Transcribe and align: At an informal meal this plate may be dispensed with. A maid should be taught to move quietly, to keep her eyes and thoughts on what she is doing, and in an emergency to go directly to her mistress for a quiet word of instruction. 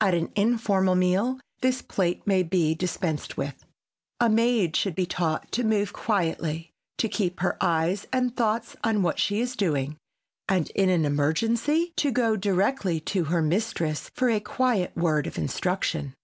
At 0.00 0.12
an 0.14 0.32
informal 0.34 0.96
meal 0.96 1.38
this 1.60 1.82
plate 1.82 2.26
may 2.26 2.42
be 2.42 2.74
dispensed 2.74 3.36
with. 3.36 3.64
A 4.18 4.28
maid 4.28 4.74
should 4.74 4.96
be 4.96 5.06
taught 5.06 5.52
to 5.52 5.62
move 5.62 5.92
quietly, 5.92 6.72
to 6.96 7.08
keep 7.08 7.38
her 7.38 7.56
eyes 7.60 8.04
and 8.12 8.36
thoughts 8.36 8.74
on 8.82 9.02
what 9.04 9.20
she 9.20 9.38
is 9.40 9.54
doing, 9.54 9.96
and 10.48 10.68
in 10.70 10.88
an 10.88 11.04
emergency 11.04 11.92
to 11.94 12.10
go 12.10 12.34
directly 12.34 12.98
to 13.02 13.26
her 13.30 13.40
mistress 13.40 14.10
for 14.16 14.28
a 14.28 14.40
quiet 14.40 14.96
word 14.96 15.28
of 15.28 15.38
instruction. 15.38 16.14